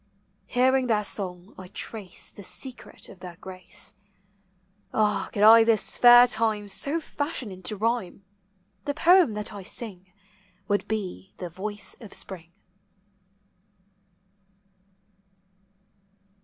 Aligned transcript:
Hearing 0.47 0.87
their 0.87 1.05
song, 1.05 1.53
I 1.59 1.67
trace 1.67 2.31
the 2.31 2.41
secret 2.41 3.07
of 3.07 3.19
their 3.19 3.35
grace. 3.35 3.93
Ah, 4.91 5.29
could 5.31 5.43
I 5.43 5.63
this 5.63 5.95
fair 5.95 6.25
time 6.25 6.69
so 6.69 6.99
fashion 6.99 7.51
into 7.51 7.77
rhyme, 7.77 8.23
The 8.85 8.95
poem 8.95 9.35
that 9.35 9.53
I 9.53 9.61
sing 9.61 9.99
w 10.63 10.71
r 10.71 10.73
ould 10.73 10.87
be 10.87 11.35
the 11.37 11.51
voice 11.51 11.95
of 11.99 12.15
spring. 12.15 12.51